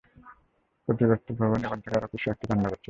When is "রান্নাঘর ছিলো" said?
2.45-2.79